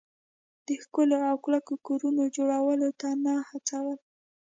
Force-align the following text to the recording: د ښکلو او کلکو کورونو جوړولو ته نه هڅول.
د 0.65 0.67
ښکلو 0.83 1.17
او 1.29 1.35
کلکو 1.45 1.73
کورونو 1.87 2.23
جوړولو 2.37 2.89
ته 2.99 3.09
نه 3.25 3.33
هڅول. 3.49 3.97